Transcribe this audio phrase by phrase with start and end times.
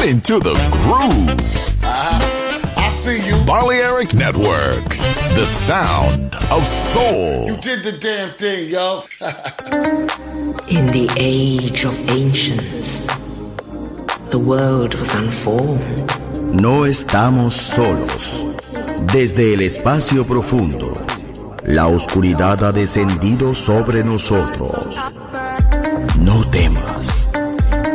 [0.00, 1.28] Get into the groove.
[1.84, 2.72] Uh-huh.
[2.78, 3.36] I see you.
[3.44, 4.88] Balearic Network,
[5.34, 7.46] the sound of soul.
[7.46, 9.04] You did the damn thing, yo.
[10.68, 13.04] In the age of ancients,
[14.30, 16.08] the world was unformed.
[16.54, 18.56] No estamos solos.
[19.12, 20.96] Desde el espacio profundo,
[21.66, 24.96] la oscuridad ha descendido sobre nosotros.
[26.20, 27.19] No temas,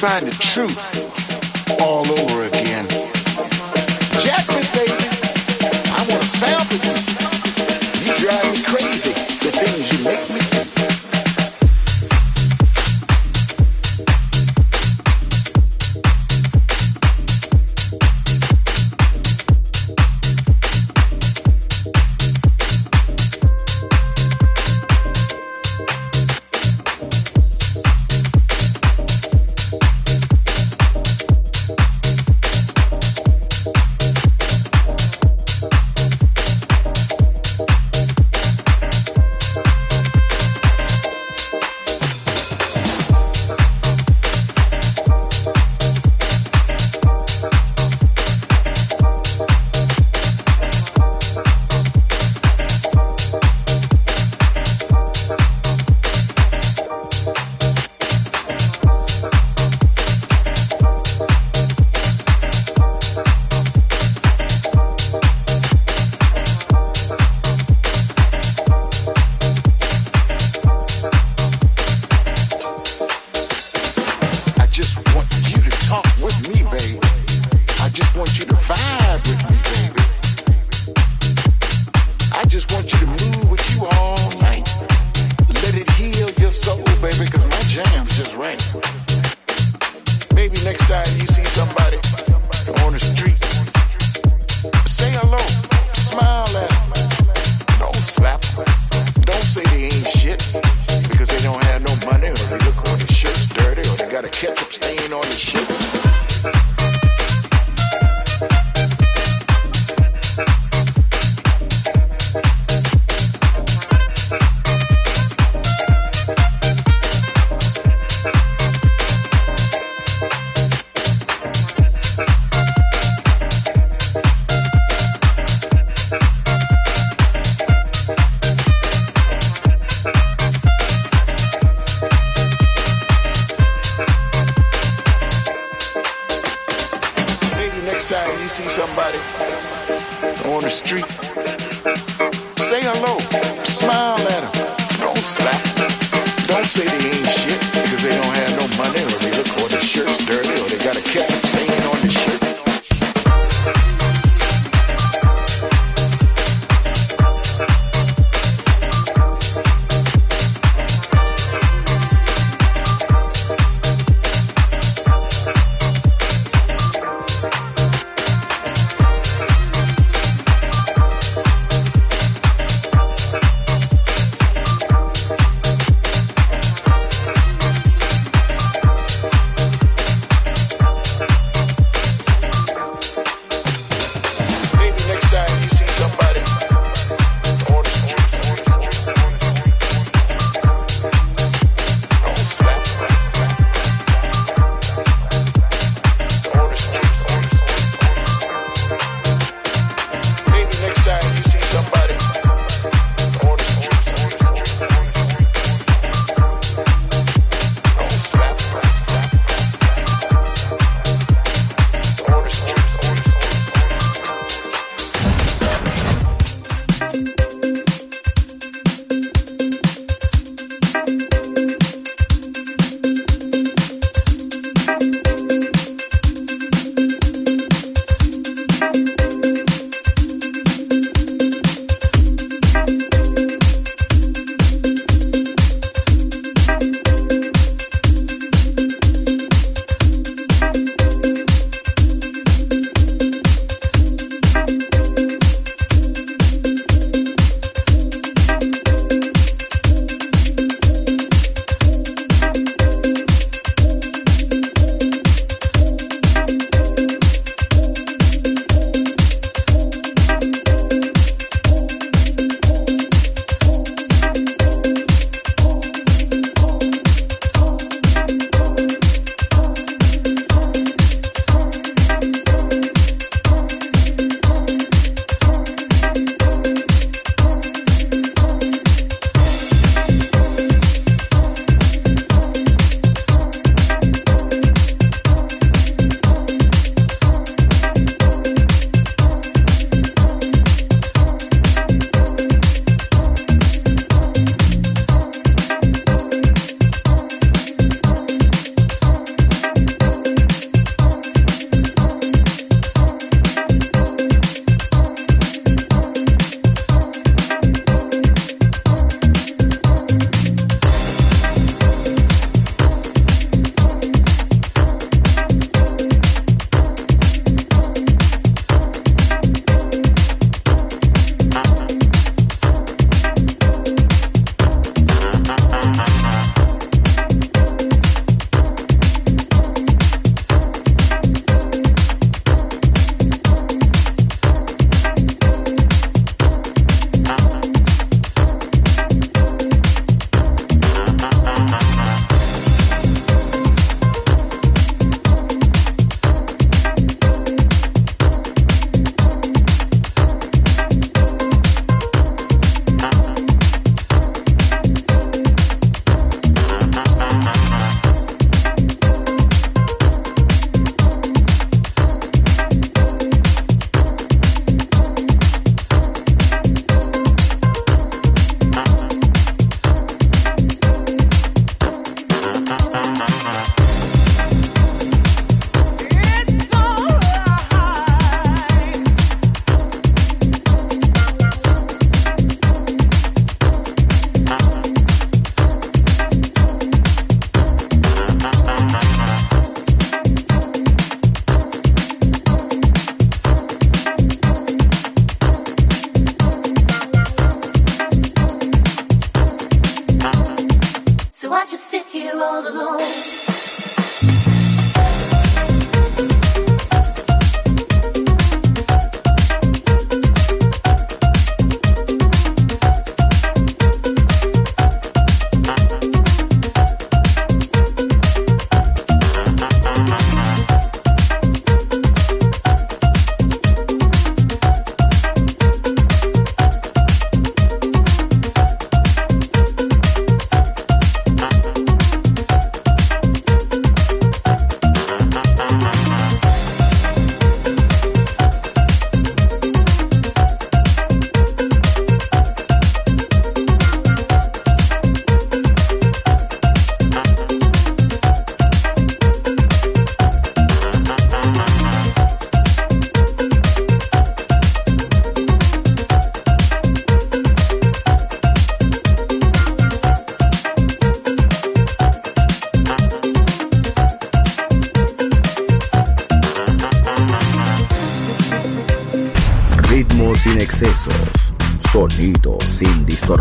[0.00, 0.89] find the truth.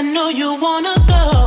[0.00, 1.39] I know you wanna go.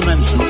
[0.00, 0.49] semaines.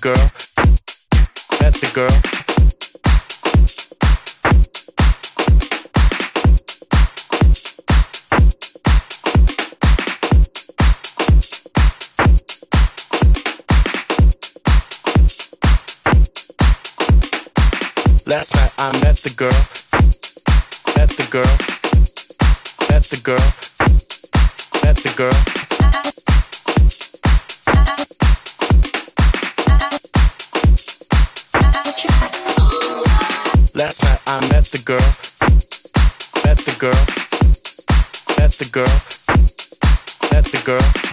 [0.00, 0.14] girl.
[1.58, 2.08] That's the girl.
[18.26, 19.50] Last night I met the girl.
[20.96, 21.56] Met the girl.
[22.88, 24.82] Met the girl.
[24.82, 25.59] Met the girl.
[33.80, 34.98] Last night I met the girl.
[36.44, 36.92] Met the girl.
[38.36, 38.84] Met the girl.
[40.30, 41.09] Met the girl.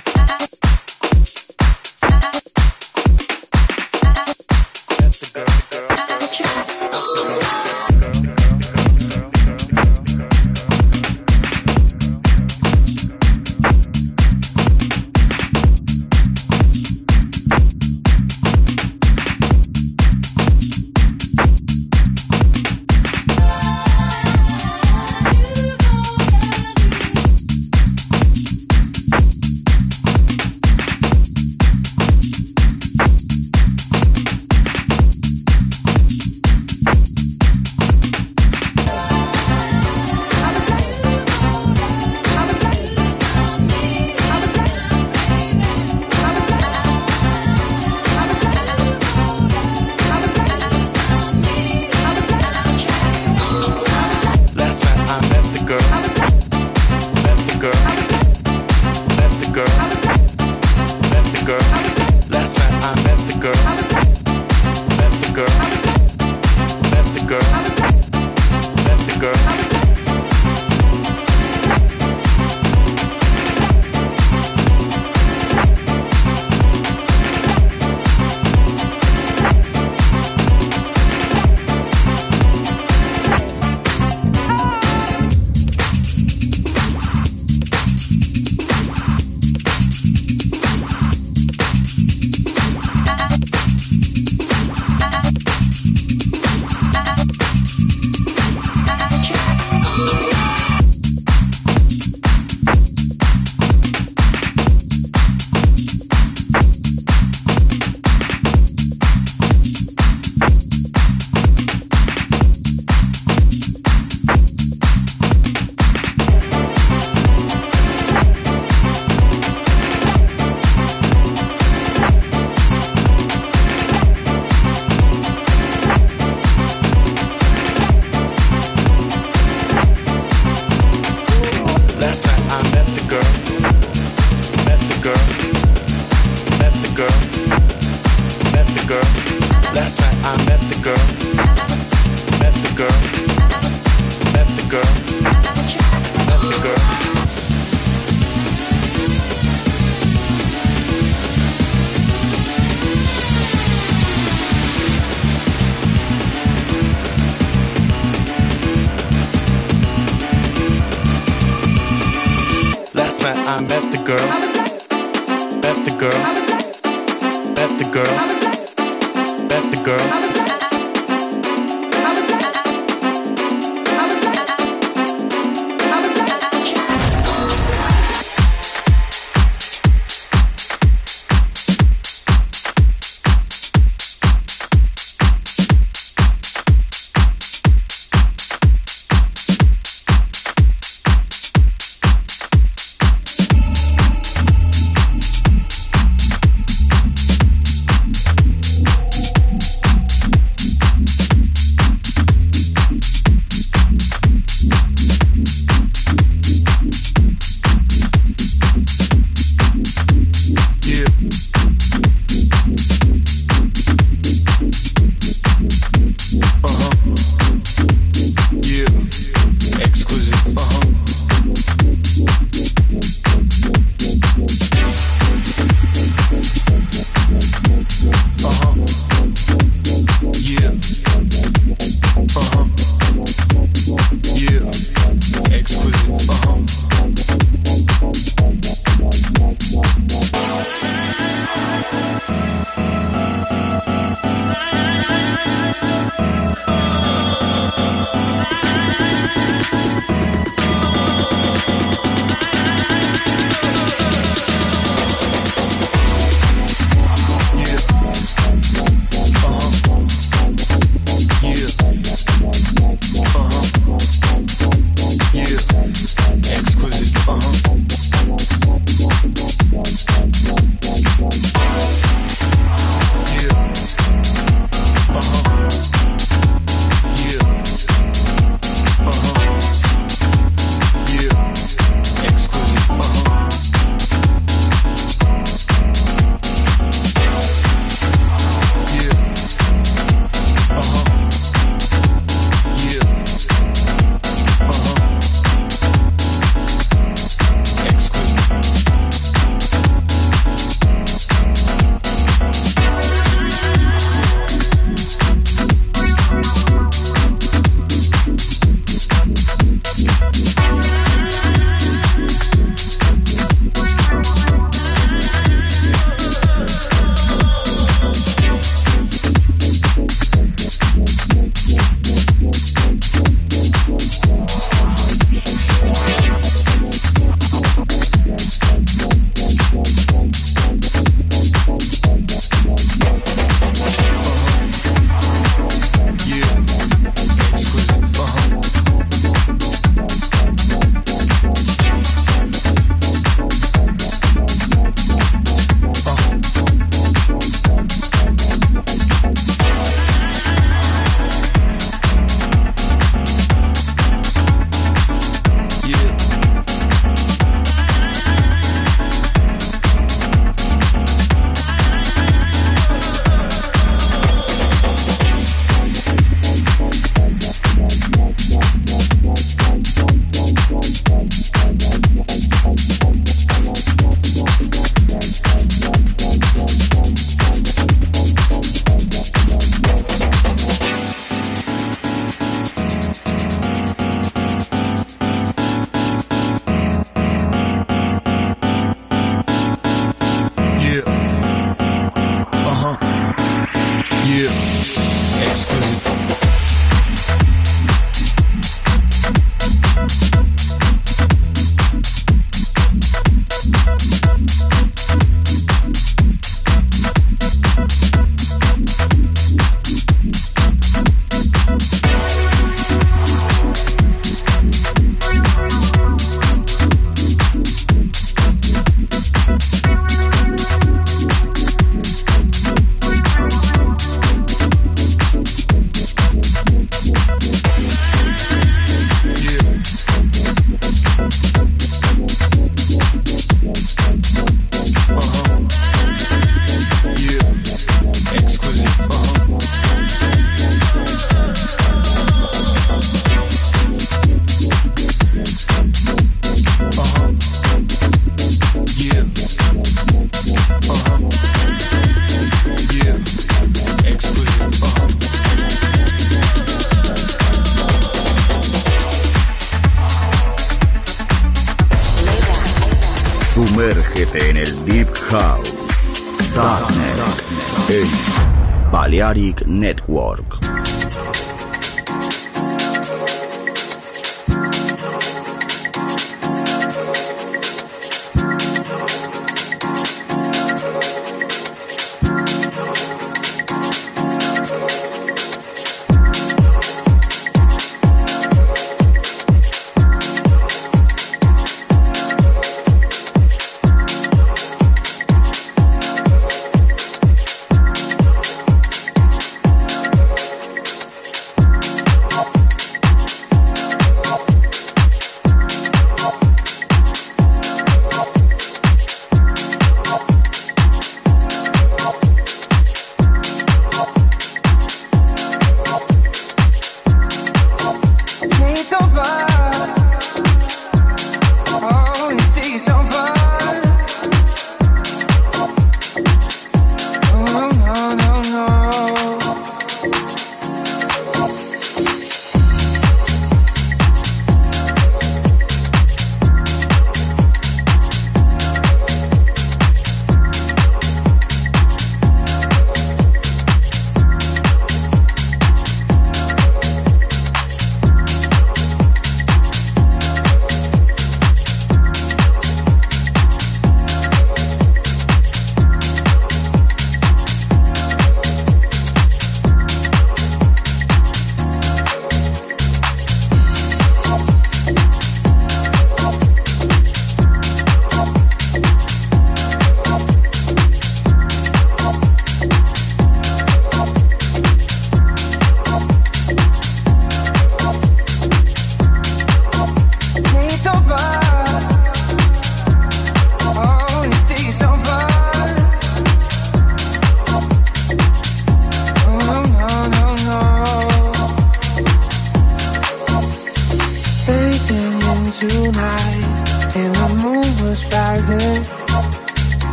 [469.37, 469.96] die ik net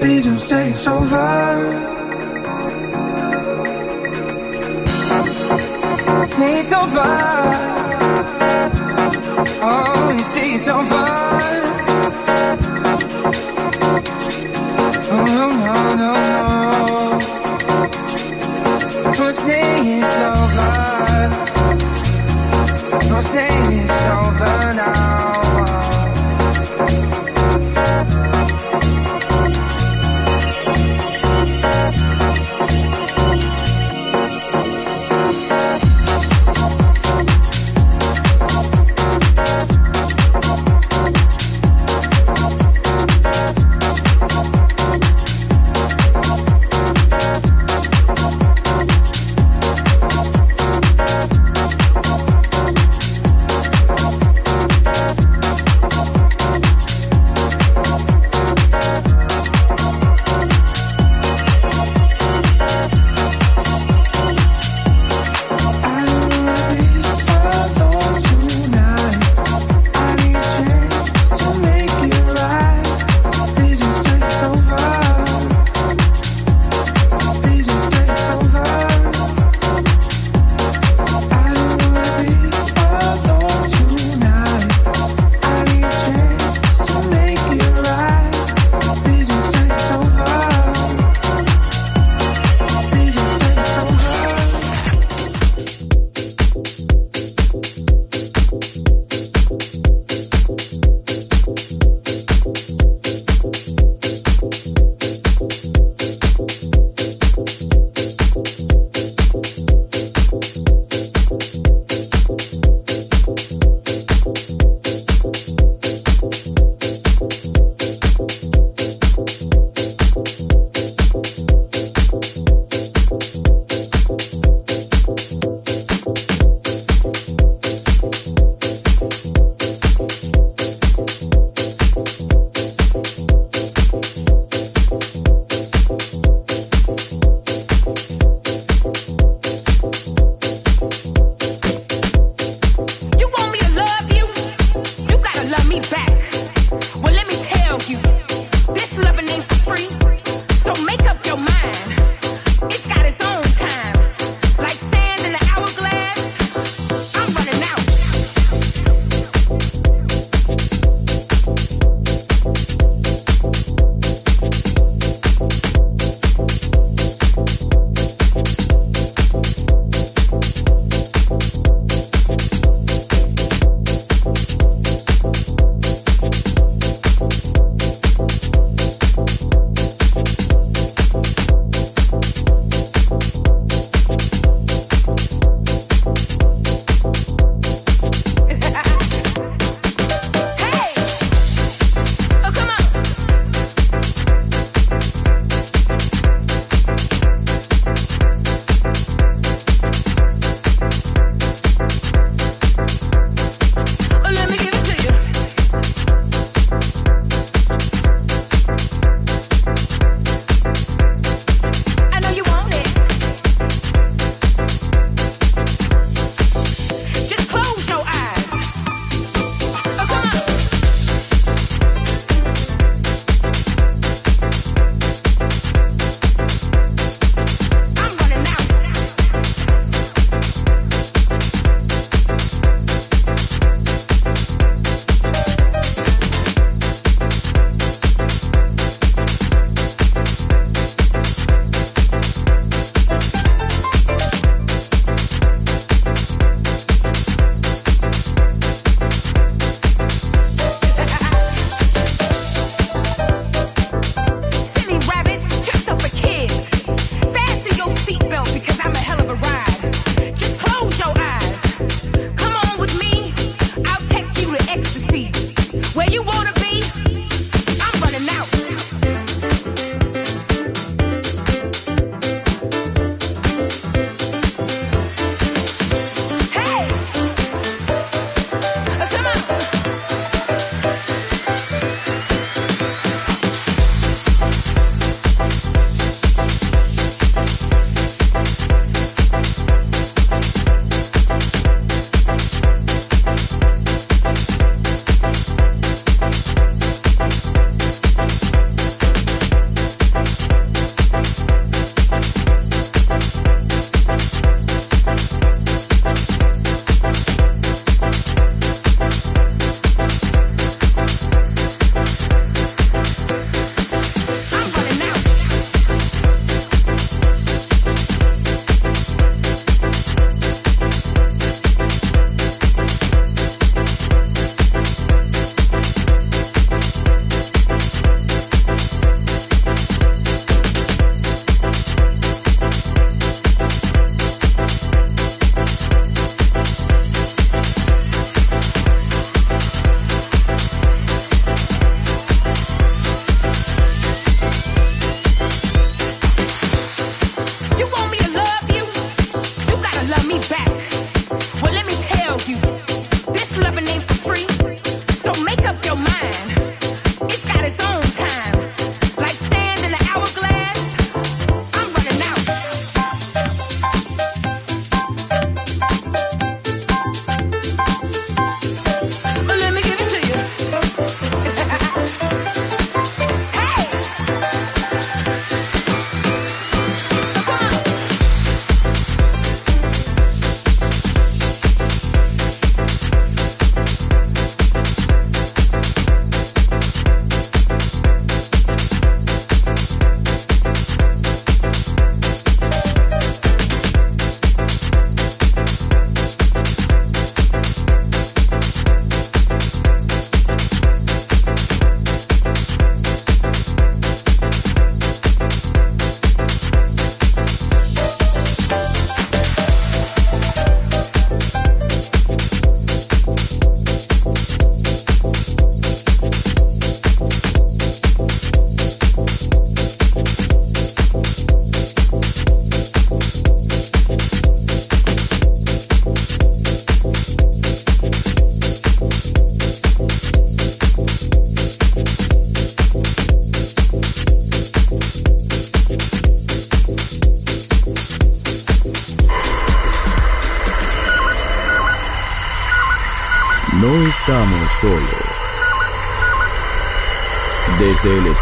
[0.00, 1.16] Please don't say it's over.
[6.36, 7.10] Say it's over.
[9.62, 10.95] Oh, you see it's over.